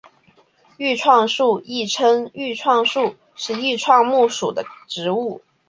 [0.77, 5.43] 愈创树亦称愈创木是愈创木属的植物。